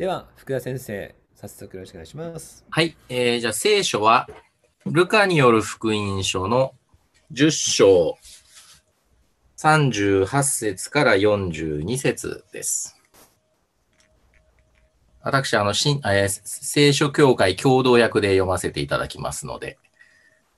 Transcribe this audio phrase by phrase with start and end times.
[0.00, 2.64] では、福田先生、早速よろしくお願いします。
[2.70, 2.96] はい。
[3.10, 4.30] えーじゃあ聖書は、
[4.86, 6.72] ルカによる福音書の
[7.34, 8.16] 10章
[9.58, 12.98] 38節から42節です。
[15.20, 19.76] 私、あの、新え聖書協会共同訳で読ませていただきますので、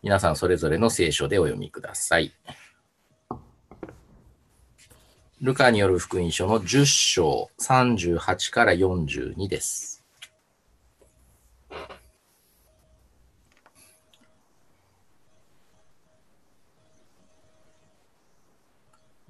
[0.05, 2.33] 皆さんそれぞれの聖書でお読みください。
[5.43, 10.05] ルカによる福音書の10章38から42です。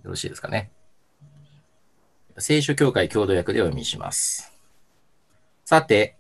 [0.04, 0.70] よろしいですかね。
[2.36, 4.52] 聖書協会共同訳でお読みします。
[5.64, 6.16] さて、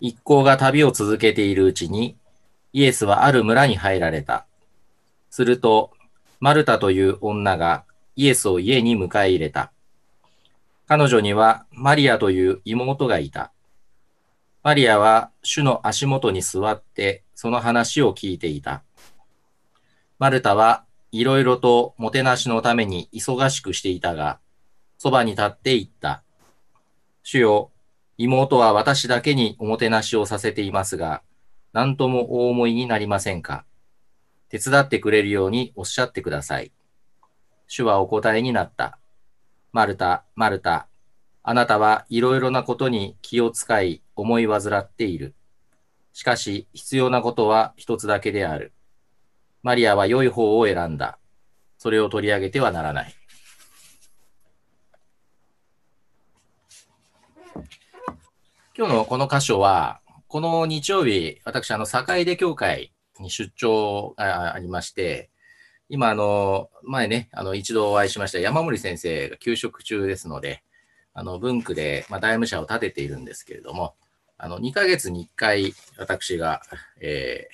[0.00, 2.16] 一行が旅を続けているうちに、
[2.72, 4.44] イエスはある村に入られた。
[5.30, 5.92] すると、
[6.40, 7.84] マルタという女が
[8.16, 9.72] イエスを家に迎え入れた。
[10.86, 13.52] 彼女にはマリアという妹がいた。
[14.62, 18.82] マリアは主の足元に座ってその話を聞いていた。
[20.18, 24.38] マルタはいろいろともてなしのために忙しくしていたが、
[24.98, 26.22] そばに立って言った。
[27.22, 27.70] 主よ、
[28.18, 31.22] 妹は私だけにおもてなしをさせていますが、
[31.72, 33.64] 何ともお思いになりませんか
[34.50, 36.72] 手伝ってくれるようにおっしゃってください。
[37.72, 38.98] 主はお答えになった。
[39.70, 40.88] マルタ、マルタ、
[41.44, 45.36] あなたはいろいろなことに気を使い思い煩っている。
[46.12, 48.72] しかし必要なことは一つだけである。
[49.62, 51.20] マリアは良い方を選んだ。
[51.78, 53.14] それを取り上げてはならない。
[58.76, 65.30] 今日のこの箇所は、この日曜日、私、あの、坂出教会に出張がありまして、
[65.92, 70.62] 今、あの、前ね、あの、一度お会いしました山森先生が休職中ですので、
[71.12, 73.96] あの、文区で、まあ、大務者を立てているんですけれども、
[74.38, 76.62] あの、2ヶ月に1回、私が、
[77.00, 77.48] え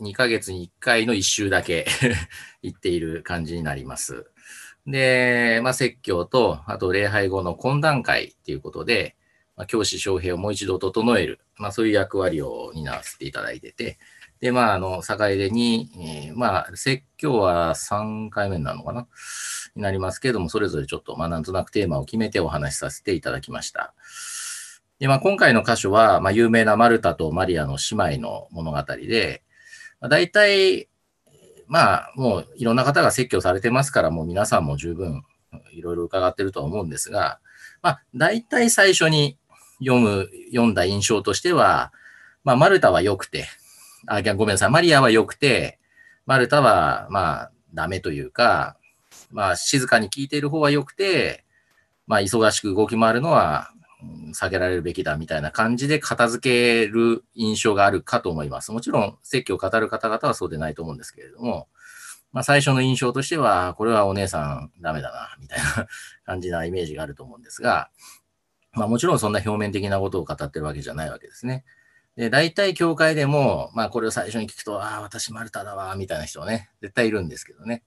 [0.00, 1.86] ー、2ヶ月に1回の1週だけ
[2.62, 4.26] 行っている感じになります。
[4.84, 9.14] で、まあ、説教と、あと礼拝後の懇談会っていうことで、
[9.56, 14.00] まあ、教師招聘をもう一度整える、まあ、そういう役割を担わせていただいてて、
[14.42, 19.06] で、まあ、あの、坂出に、えーまあ、説教は3回目なのかな？
[19.76, 23.94] になりますけれども、それぞれちょっと、まあ、なんとなくテーマを決めてお話しさせていただきました。
[24.98, 29.44] で、まあ、今回の箇所は、まあ、有名なマルタとマリアの姉妹の物語で、
[30.00, 30.88] まあ、大体、
[31.68, 35.22] まあ、もういろんな方が説教されてますから、もう皆さんも十分
[35.72, 37.38] いろいろ伺ってるとは思うんですが、
[37.80, 39.38] まあ、大体最初に
[39.78, 41.92] 読む、読んだ印象としては、
[42.42, 43.46] まあ、マルタは良くて、
[44.06, 45.78] あ、ごめんなさい、マリアは良くて、
[46.26, 48.76] マルタは、まあ、ダメというか、
[49.30, 51.44] まあ、静かに聞いている方は良くて、
[52.06, 53.70] まあ、忙しく動き回るのは、
[54.34, 58.72] 避けられるべきだみたいな感じで片付ける印象があるかと思います。
[58.72, 61.68] もちろん、説教を語る方々はそうでないと思うんですけれども、
[62.32, 65.86] まあ、最初の印象としては、これはお姉さんダメだな、みたいな
[66.24, 67.90] 感じなイメージがあると思うんですが、
[68.72, 71.64] まあ、もちろんそんな表面的なことを語ってるわけじゃないわけですね。
[72.16, 77.82] で、大体教会でも、まあ、これを最初に聞くと、ああ、私マルタだわ、みたいな人はね、絶対いるんですけどね。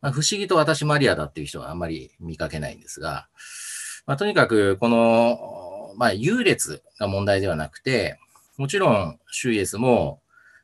[0.00, 3.28] まあ、不思議と私マリアだっていう人はあんまり見かけないんですが、
[4.06, 8.18] まあ、とにかく、この、まあ、優劣が問題ではなくて、
[8.56, 10.20] もちろん、シュイエスも、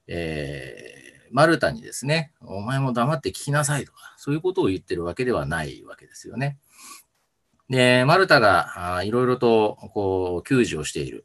[0.06, 6.58] えー、マルタにですね、お前も黙って聞きなさいとか、そういうことを言ってるわけではないわけですよね。
[7.68, 11.24] で、マルタがいろいろと、こう、救助をしている。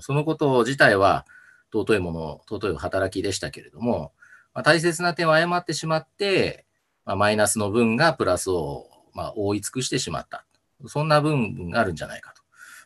[0.00, 1.26] そのこと自体は、
[1.72, 4.12] 尊いもの、尊い働きでしたけれども、
[4.54, 6.64] まあ、大切な点を誤ってしまって、
[7.04, 10.46] まあ、マイナスの分がプラスを、まあ、覆い尽くしてしまった。
[10.86, 12.42] そんな分があるんじゃないかと。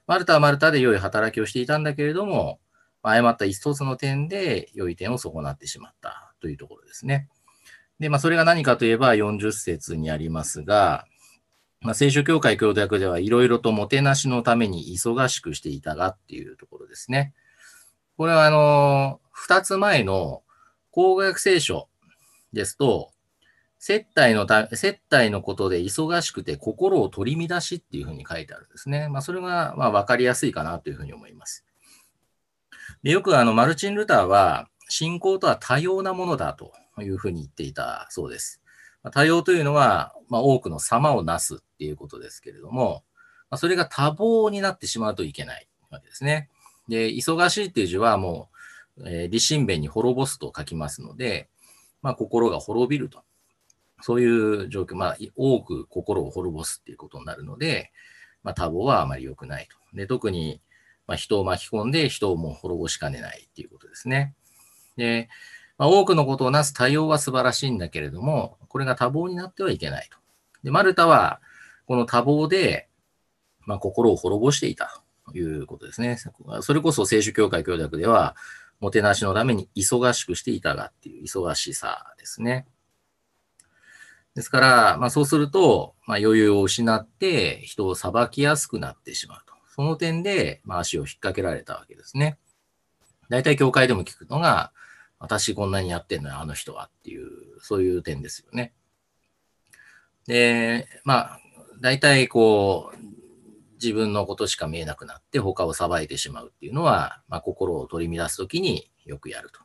[0.07, 2.59] マルタはマルタで良い働きをしていたんだけれども、
[3.03, 7.29] まあ、誤った一つの点で良い点を損なってしまったというところですね。
[7.99, 11.07] で、まあ、それが何かといえば40節にありますが、
[11.83, 17.33] まあ、聖書協会共同訳ではいろいろともてなしのために忙しくしていたがっていうところですね。
[18.19, 20.43] これはあの、二つ前の
[20.91, 21.89] 公約聖書
[22.53, 23.13] ですと、
[23.79, 29.09] 接待のた、接待のことで忙しくて心を取り乱しっていうふうに書いてあるんですね。
[29.09, 31.65] まあ、それが、まあ、わかりやすいかなというふうに思います。
[33.03, 38.60] で、よくあの、マルチン・ルターは、信仰とは多様なものだというふうに言っていたそうです。
[39.05, 43.03] 多様というのは、まあ、多くの様をなすっていうことですけれども、
[43.51, 46.49] まあ、それが多忙になってしまうといけないわけですね。
[46.89, 48.51] で、忙しいっていう字はも
[48.99, 51.49] う、えー、利神弁に滅ぼすと書きますので、
[52.03, 53.23] まあ、心が滅びると。
[54.03, 57.93] そういう状況、まあ、多く心を滅ぼすっていうことになるので、
[58.43, 59.77] まあ、多忙はあまり良くないと。
[59.97, 60.61] で、特に、
[61.07, 64.35] まあ、人を巻き込んで人をもう滅ぼしかねないっていうことですね。
[64.97, 65.29] で、
[65.81, 70.19] まあ、多くのことをなす対応は素晴らしいんだけれども、これが多忙になってはいけないと。
[70.63, 71.41] で、マルタは、
[71.87, 72.91] この多忙で、
[73.61, 76.19] まあ、心を滅ぼしていたということですね。
[76.61, 78.37] それこそ聖書協会協約では、
[78.79, 82.67] もてなしのために忙しくしていたがっていう忙しさですね。
[84.35, 89.55] ですから、まあ、そうすると、まあ、余裕を失って人を裁きやすくなってしまうと。
[89.75, 92.37] その点で、まあ、足を引っ掛けられたわけですね。
[93.31, 94.73] 大体教会でも聞くのが、
[95.21, 97.29] 私こんなにやってんのよ、あの人はっていう、
[97.61, 98.73] そういう点ですよね。
[100.27, 101.41] で、まあ、
[101.81, 102.97] 大体こう、
[103.75, 109.61] 自分のことしか見えなくなって他を裁いてしまうっていうのは、まあ、心を取り乱すときによくやると。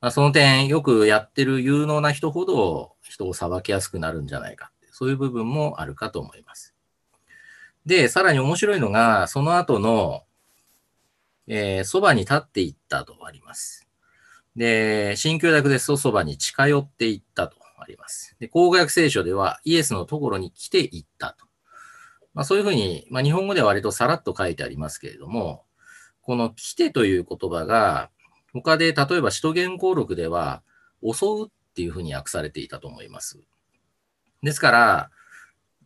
[0.00, 6.74] まあ、その点、よくやってる有能な人ほど人を裁きやすくなるんじゃないかってそういう部分もあるかと思います。
[7.86, 10.24] で、さらに面白いのが、その後の、
[11.46, 13.88] えー、そばに立っていったとあります。
[14.56, 18.36] で、新旧約ですとそばに近寄っていったとあります。
[18.38, 21.46] で、口語訳聖書ではイエスのところに来ていったと。
[22.34, 25.64] まあ、そういうふうに、まあ、日本語では割とさらっと書いてありますけれども、
[26.22, 28.10] この来てという言葉が、
[28.52, 30.62] 他で例えば使徒言行録では、
[31.02, 33.40] 襲うっていうふうに訳されていたと思います。
[34.42, 35.10] ですから、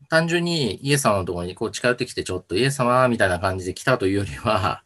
[0.08, 4.84] 単純にイエス様のところにこう近寄ってきて、ちょっとイエス様みたいな感じで来たというよりは、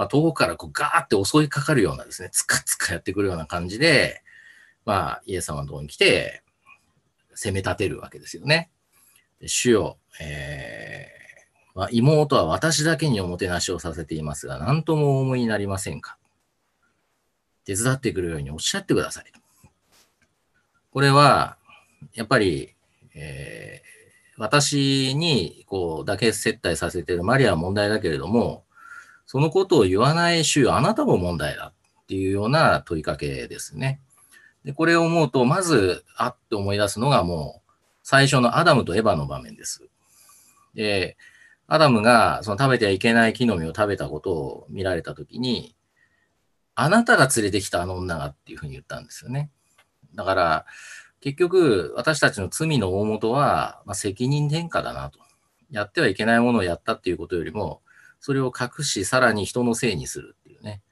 [0.00, 4.22] まあ、遠くからこうガーって襲いかかるようなですね、つかつかやってくるような感じで、
[4.86, 6.42] まあ、イエス様のところに来て、
[7.34, 8.70] 攻め立てるわけですよね。
[9.44, 16.16] 主よ、えーまあ、妹は私だけにおもてなしをさせていますが、何ともお思いになりませんか
[17.66, 19.24] 手伝ってくるようにおっしゃってください。
[20.92, 21.58] これは、
[22.14, 22.74] やっぱり、
[23.14, 28.64] えー、私にこうだけ接待させてるマリアは問題だけれども、
[29.30, 34.00] そのことを言わない主よあなたも問題だっていうような問いかけですね。
[34.64, 37.70] でこれを思うと、まず、あって思い出すのがもう、
[38.02, 39.88] 最初のアダムとエヴァの場面です。
[40.74, 41.16] で、
[41.68, 45.76] アダムがその食べてはいけない木の実を食べたことを見られたときに、
[46.74, 49.52] あなたが連れてきたあの女がっていうふうに言ったんですよね。
[50.16, 50.66] だから、
[51.20, 55.20] 結局、私たちの罪の大元は、まあ、責任転嫁だなと。
[55.70, 57.82] やってはいけないものをやったっていうことよりも、
[58.20, 60.82] それを隠し、さらに人のせいにするっていうね。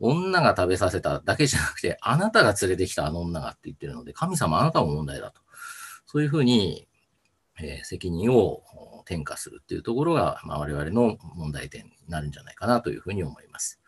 [0.00, 5.40] 女が食べさせただけじゃなくて、あなたが連れてきたあの女がって言ってるので、神様あなたも問題だと。
[6.06, 6.88] そういうふうに、
[7.60, 8.62] えー、責任を
[9.04, 13.80] 転嫁するっていうところが、まあ、我々の問題点になるんじゃないかなというふうに思います。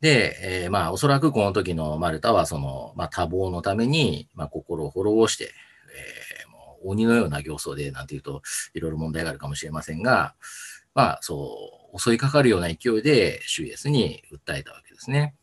[0.00, 5.52] で、えー、まあ、おそらくこの時のマルタは、その、まあ、多忙のために、まあ、心を滅ぼして、
[6.44, 8.42] えー、もう鬼のような形相で、なんていうと、
[8.74, 10.34] いろいろ問題があるかもしれませんが、
[10.94, 15.34] まあ、そう、襲いかかるような勢いで、主イエスに訴えたわけですね。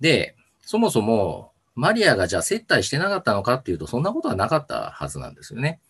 [0.00, 5.80] で、そもそも、マリアがじゃあ接待してなかったのかっていうと、そんなことはなかったはずなんですよね。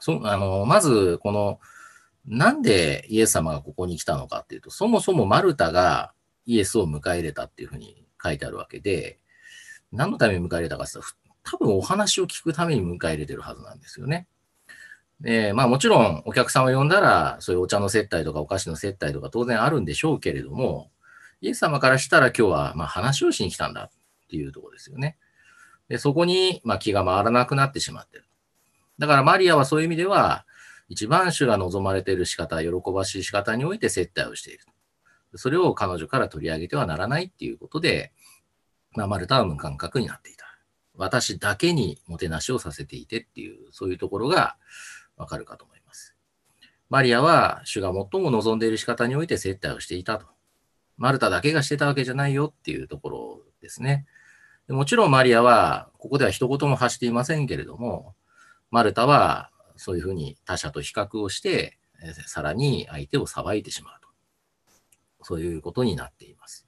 [0.00, 1.60] そあのまず、この、
[2.26, 6.12] なんでイエス様がここに来たのかっていうと、そもそもマルタが
[6.46, 9.18] イエスを迎え入れたっていうふうに書いてあるわけで、
[9.92, 14.26] 何のために迎え入れたかって言ったら、多分お話を聞くために迎え入れてるはずなんですよね。
[15.24, 20.90] で、まあもちろんお客さんを呼んだら、そういうお茶の接待とかお菓子の接待とか当然あるんでしょうけれども、
[21.40, 25.16] イエス様からしたら今日はまあ話をしに来たんだっていうとこですよね。
[25.88, 28.26] で、そこにまあ気が回らなくなってしまってる。
[28.98, 30.44] だからマリアはそういう意味では、
[30.90, 34.66] 一番主が望まれている仕方、喜ばしい仕方において接待をしている。
[35.36, 38.12] それを彼女から取り上げてはならないっていうことで、
[38.92, 40.44] まあ、マルタは無感覚になっていた。
[40.96, 44.56] 私だけにもてなしをさせていてっていう、そういうところが
[45.16, 46.16] わかるかと思います。
[46.90, 50.26] マリアは主が最も望んでいる仕方において接待をしていたと。
[50.96, 54.06] マルタだけがしてたわけじゃないよっていうところですね。
[54.68, 58.14] もちろんマリアは、ここでは一言も発していませんけれども、
[58.70, 61.78] マルタはそういうふうに他者と比較をして、
[62.26, 64.08] さらに相手を裁いてしまうと。
[65.22, 66.66] そういうことになっています。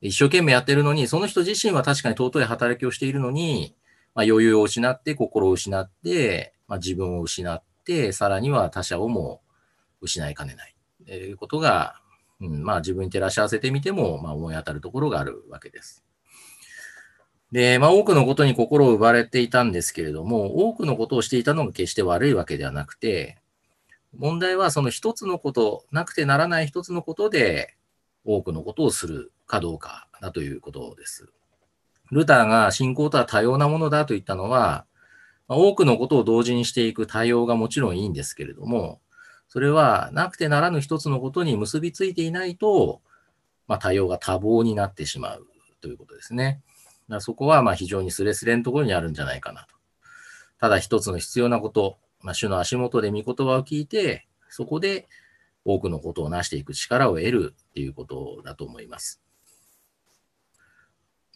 [0.00, 3.74] 一生懸命やってるのに、その人自身は確かに尊い働きをしているのに、
[4.14, 9.42] まあ、余裕を失って、心を失って、まあ、自分を失って、さらには他者をも
[10.00, 10.74] 失いかねない。
[11.06, 12.00] ということが、
[12.40, 16.04] うん、まあ自分に照らし合わせてみても、まあ思い当たるところがあるわけです。
[17.52, 23.38] で、まあ多くのことに心を奪われていたんですけれども、多くのことをしていたのが決して悪いわけではなくて、
[24.16, 27.76] 問題はその一つのこと、なくてならない一つのことで
[28.24, 31.30] 多くのことをするかどうかだということです。
[32.10, 34.84] ルターが信仰とは多様なものだと言ったのは、
[35.48, 39.00] 多くのことを同時にしていく対応がもちろんいいんですけれども、
[39.48, 43.00] それはなくてならぬ一つのことに結びついていないと、
[43.66, 45.46] まあ、対応が多忙になってしまう
[45.80, 46.62] ということですね。
[47.08, 49.74] だからそこはま非常にスレスレのところにあるんじゃないかなと。
[50.60, 55.08] ただ一つの必要なこと、まあ、主の足元で御言葉を聞いて、そこで
[55.64, 59.20] 多くのことを成していく力を得るっていうことだと思います。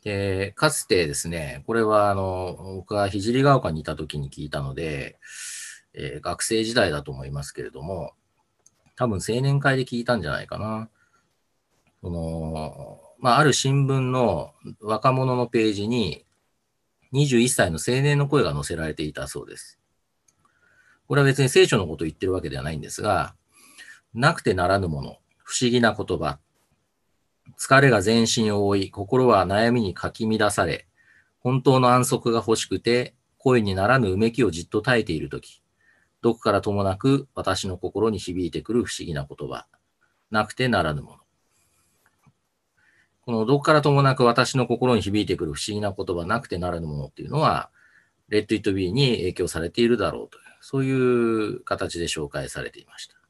[0.04, 5.18] で、かつてですね、これはあの、僕が聖ヶ丘にいた時に聞いたので、
[5.94, 8.12] えー、学生時代だと思いますけれども、
[8.96, 10.90] 多分青年会で聞いたんじゃないかな。
[12.02, 16.26] その、まあ、ある新聞の若者のページに、
[17.14, 19.80] 21歳の青年の声が載せられていたそうです。
[21.08, 23.34] これは別に聖書のことを言ってるわけではないんですが、
[24.12, 26.38] なくてならぬもの、不思議な言葉、
[27.58, 30.86] 疲れが全身を覆い、心は悩みにかき乱され、
[31.40, 35.62] 本当の安息が欲しくて、声にならぬうめきをじっと耐えているとき、
[36.22, 39.66] どこからともなく私の心に響いてくる不思議な言葉、
[40.30, 41.18] なくてならぬもの。
[43.20, 47.70] このどこからともなく私の心に響いてくる不思議な言葉、なくてならぬものっていうのは、
[48.28, 53.23] レッド・イット・ビーに影響されているだろうという、そういう形で紹介されていました。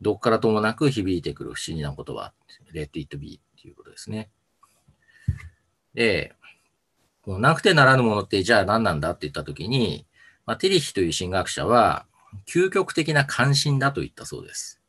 [0.00, 2.32] どこからともなく響いてくる不思議な言葉、
[2.72, 4.30] let it be っていうことですね。
[5.94, 6.34] で、
[7.22, 10.06] このなくてならぬものってじゃあ何なんだって言ったときに、
[10.46, 12.06] まあ、テリヒという神学者は、
[12.48, 14.80] 究極的な関心だと言ったそうです。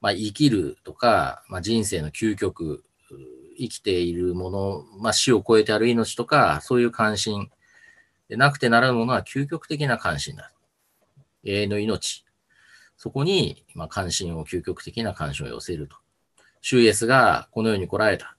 [0.00, 2.84] まあ、生きるとか、まあ、人生の究極、
[3.58, 7.50] 生きているもの、まあ、死を超えてある命とか、そういう関心。
[8.28, 10.52] でなくてならぬものは究極的な関心だ。
[11.44, 12.24] 永遠の命、
[13.02, 15.96] そこに、まあ、関心を、究極的な関心を寄せると。
[16.60, 18.36] シュイエスがこの世に来られた。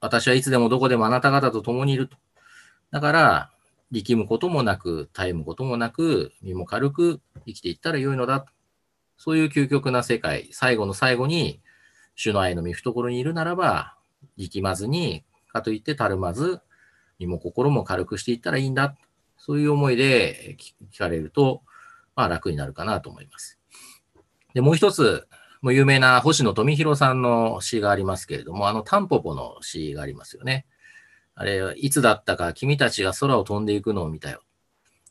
[0.00, 2.16] 私はいつでもどこでもあなた方と共にいると。
[2.90, 3.52] だから、
[3.92, 8.46] 力むこともなく、絶えむこともなく、身も軽く生きていったらよいのだ。
[9.18, 11.60] そういう究極な世界、最後の最後に、
[12.16, 13.96] 主の愛の御懐にいるならば、
[14.36, 16.60] 力まずに、かといってたるまず、
[17.20, 18.96] 身も心も軽くしていったらいいんだ。
[19.38, 20.56] そういう思いで
[20.90, 21.62] 聞かれると、
[22.16, 23.60] まあ楽になるかなと思います。
[24.56, 25.28] で、もう一つ、
[25.60, 30.64] もう有名な星野富弘さんの詩がありますけれども、あのタンポポの詩がありますよね。
[31.34, 34.40] あれ、いつだったか君たちが空を飛んでいくのを見たよ。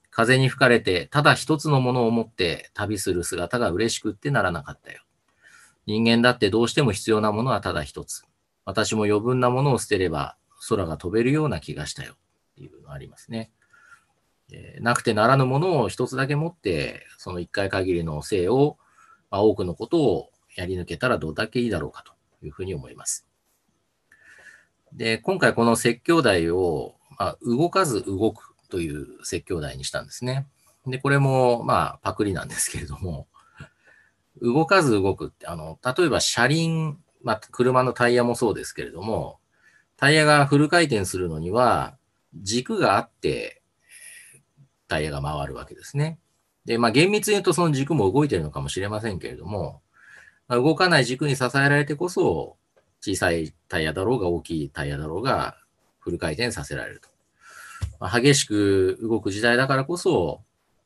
[0.10, 5.04] 風に吹かれて、ただ一つのものを持って旅する姿が嬉しくってならなかったよ。
[5.86, 8.24] 人間だってどうしても必要なものはただ一つ。
[8.66, 10.38] 私も余分なものを捨てれば
[10.70, 12.14] 空が飛べるような気がしたよ。
[12.14, 12.16] っ
[12.56, 13.52] ていうのがありますね。
[14.52, 18.80] えなくてならぬものを一つだけ持って、その一回限りの生を
[19.32, 22.14] まあ、多くのことをやり抜けたらどれだけいいだろうかと
[22.46, 23.28] いうふうに思います。
[24.94, 30.48] で、今回この説教題を、まあ、動かず動くという説教題にしたんですね。
[30.88, 33.28] で、これも、まあ、パクリなんですけれども、
[34.42, 39.40] 動かず動くって、あの、例えば車輪、まあ、車のタイヤもそうですけれども、
[39.98, 41.98] タイヤがフル回転するのには、
[42.36, 43.62] 軸があって、
[44.88, 46.20] タイヤが回るわけですね。
[46.66, 49.82] で、まあ厳密に言うとその軸も動いてるのかもしれませんけれども、
[50.48, 52.58] まあ、動かない軸に支えられてこそ、
[53.02, 55.58] 小さいタイヤだろうが大きいタイヤだろうが
[56.00, 57.10] フル回転させられると。
[58.00, 60.42] まあ、激しく動く時代だからこそ、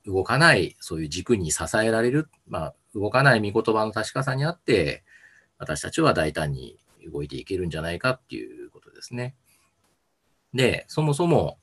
[0.05, 5.03] 動かない、そういう軸に支えられる、まあ、動かない御言葉の確かさにあって、
[5.57, 6.77] 私たちは大胆に
[7.11, 9.35] 動いていけるんじゃないかっていうことですね。
[10.53, 11.57] で、そもそも、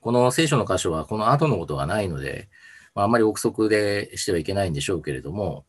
[0.00, 2.48] この聖書の箇所はこの後のことがないので、
[2.94, 5.64] まあ、あまり憶測でしてはいけないんでしょうけれども、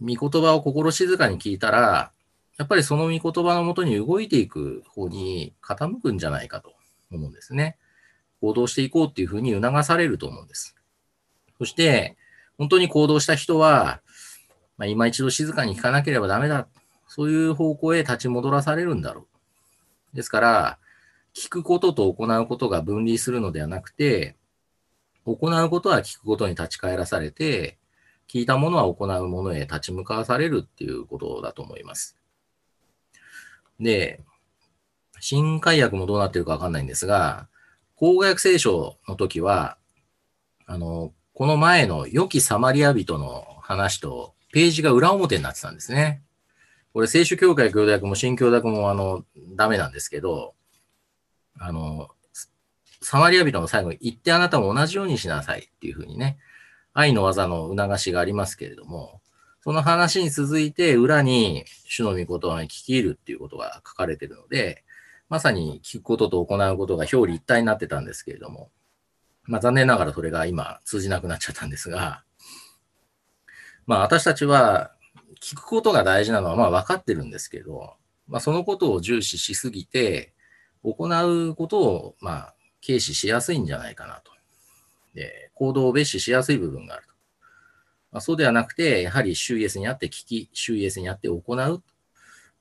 [0.00, 2.12] 御言葉を心静かに聞いたら、
[2.58, 6.74] やっぱりその御言葉のもとに動いていく方に傾くんじゃないかと
[7.10, 7.76] 思うんですね。
[8.40, 10.74] 行動していこうっていうふうに促されると思うんです。
[11.58, 12.16] そして、
[12.58, 14.00] 本当に行動した人は、
[14.76, 16.66] まあ、今一度静かに聞かなければダメだ。
[17.08, 19.26] そういう方向へ立ち戻らされるんだろ
[20.12, 20.16] う。
[20.16, 20.78] ですから、
[21.34, 24.36] 聞くことと行うことが分離するのではなくて、
[25.24, 27.78] 行うことは聞くことに立ち返らされて、
[28.28, 32.16] 聞いたものは行うものへ立ち向かわされるっていうことだと思います。
[33.78, 34.20] で、
[35.20, 37.48] 新海訳もどうなってるかわかんないんですが、
[37.94, 39.76] 口語訳聖書の時は、
[40.66, 46.22] あの、この前の良きサマリア人の話とページが裏表になってたんですね。
[46.92, 49.24] これ聖書協会協訳も新協訳もあの、
[49.56, 50.54] ダメなんですけど、
[51.58, 52.10] あの、
[53.02, 56.38] サマリア人の最後に言ってあなたも同じようにしなさいっていうふうにね、
[56.94, 59.20] 愛の技の促しがありますけれども、
[59.62, 64.84] その話に続いて裏に主の御言葉に聞き入るっていうことが書かれているので、
[65.28, 68.70] まさに聞くことと行うことが表裏一体になってたんですけれども、
[69.44, 72.24] まあ残念ながらそれが今通じなくなっちゃったんですが、
[73.86, 74.92] まあ私たちは
[75.40, 77.94] 聞くことが大事なのはまあ分かってるんですけど、
[78.28, 80.34] まあそのことを重視しすぎて、
[80.84, 84.32] 行うことをまあ軽視しやすいんじゃないかなと。
[85.14, 87.12] で、行動を別視しやすい部分があると。
[88.12, 91.82] まあ、そうではなくて、やはり周イエスにあって聞き、周イエスにあって行う。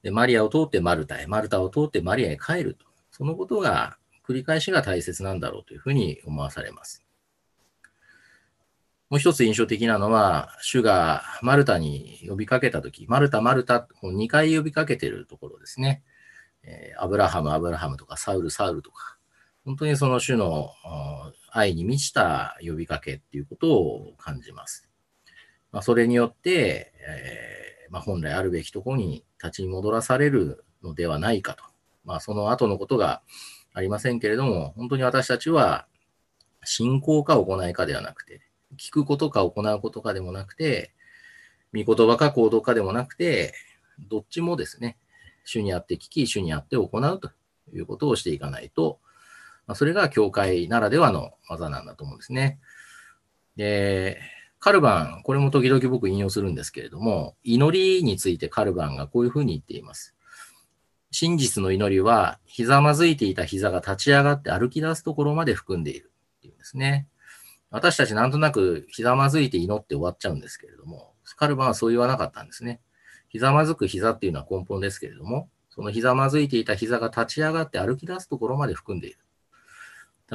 [0.04, 2.86] で、マリアを通ってマルタへ、マルタを通ってマリアへ帰ると。
[3.12, 7.04] そのことが、繰り返しが大切なんだろうというふうに思わされます。
[9.10, 16.02] もう一つ印象的なのは、主がマルタに呼びかけたとき、マルタ、マルタ、2回呼びかけてるところですね。
[16.64, 19.18] え、アブラハム、アブラハムとか、サウル、サウルとか、
[19.66, 20.72] 本当にその主の
[21.52, 24.90] 愛に満ちた呼びかけっていうことを感じます。
[25.72, 31.64] まあ、それによって、えーまあ、本来あるべきところに立ち戻らされるのではないかと。
[32.06, 33.22] まあ、その後のことが
[33.74, 35.88] ありませんけれども、本当に私たちは
[36.64, 38.42] 信仰か行いかではなくて、
[38.78, 40.94] 聞くことか行うことかでもなくて、
[41.72, 43.54] 見言葉か行動かでもなくて、
[44.10, 44.98] どっちもですね、
[45.46, 47.32] 主にあって聞き、主にあって行うと
[47.74, 49.00] いうことをしていかないと、
[49.72, 52.60] まあ、それが教会ならではの技なんだと思うんですね。
[53.56, 54.20] で、
[54.60, 60.14] カルバン、これも時々僕引用するんですけれども、祈りについてカルバンがこういうふうに言っています。
[61.10, 67.08] 真実の祈りは、ひざまずいていた膝が立ち上がって歩き出すところまで含んでいるっていうんですね。
[67.70, 72.82] 私たちなんとなくひざまずいて祈って終わっちゃうんですけれども、カルバンはそう言わなかったんですね。
[73.30, 79.20] ひざまずく膝っていうのは根本ですけれども、そのひざまずいていた膝が立ち上がって歩き出すところまで含んでいる。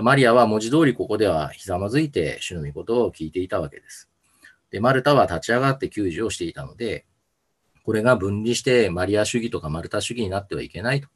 [0.03, 4.11] マリアは文字通りここではひざまずいて主の御事を聞いていたわけです。
[4.71, 7.07] で、マルタは立ち上がって救助をしていたので、
[7.85, 11.09] これが分離してマリア主義とかマルタ主義になってはいけないと。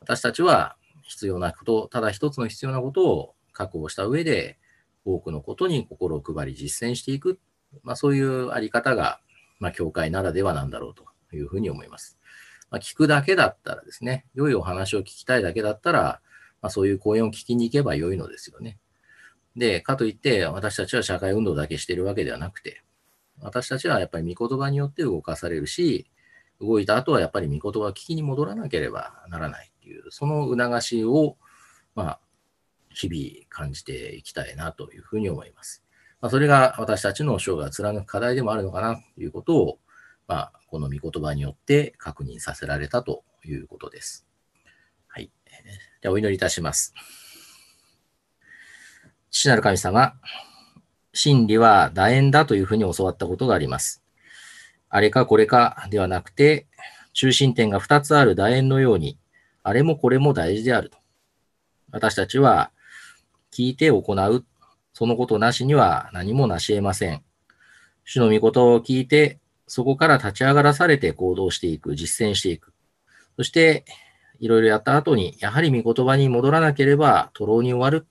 [0.00, 4.58] 私たちは必要なこと、ただ一つの必要なことを確保した上で、
[5.04, 7.40] 多くのことに心を配り実践していく。
[7.82, 9.20] まあ、そういうあり方が、
[9.58, 11.04] まあ、教会ならではなんだろうと
[11.34, 12.18] いうふうに思います。
[12.70, 16.20] まあ、聞くだけだったらですね、良いお話を聞きたいだけだったら、
[16.60, 18.78] まあ、そういう講演を聞きに行けば良いのですよね。
[19.56, 22.82] で、かといって私たちは社会運動だけしてるわけではなくて、
[23.40, 26.10] 私たちはやっぱり御言葉によって動かされるし、
[26.60, 31.36] 動いた後はやっぱり御言葉を聞きに戻らなければならないっていう、その促しを、
[31.94, 32.20] まあ、
[32.90, 35.84] 日々感じていきたいなというふうに思います。
[36.20, 39.78] まあ、それが私たちの生涯を貫く課題でもあるのかなということを、
[40.26, 44.27] まあ、この御言葉によって確認させられたということです。
[46.00, 46.94] でお祈りいたします。
[49.30, 50.14] 父なる神様、
[51.12, 54.02] 真理は楕円だというふうに教わったことがあります。
[54.88, 56.66] あれかこれかではなくて、
[57.12, 59.18] 中心点が2つある楕円のように、
[59.62, 60.98] あれもこれも大事であると。
[61.90, 62.70] 私たちは、
[63.50, 64.44] 聞いて行う。
[64.92, 67.22] そのことなしには何もなし得ません。
[68.04, 72.72] 主の御事を聞いて、そこから立ち上がらされて行動していく、実践していく。
[73.36, 73.84] そして、
[74.40, 78.06] いろいろやった後に、やはり御言葉に戻らなければ、徒労に終わる。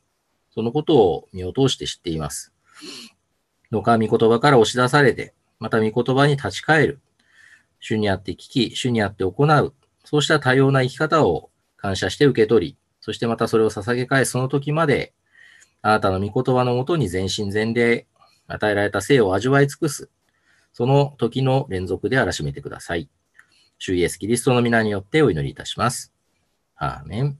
[0.54, 2.54] そのことを身を通して知っています。
[3.70, 7.00] どうか御言葉から押し出されて、また御言葉に立ち返る。
[7.80, 9.74] 主にあって聞き、主にあって行う。
[10.04, 15.13] そうした多様な生き方を感謝して受け取り、そしてまたそれを捧げ返すその時まで、
[15.82, 18.08] あなたの御言葉のもとに全身全霊、
[18.48, 20.10] 与えられた生を味わい尽くす。
[20.74, 23.10] その時の連続であらしめてください。
[23.80, 26.16] 主イエスキリストの皆によってお祈りいたします。
[26.78, 27.40] アーメン。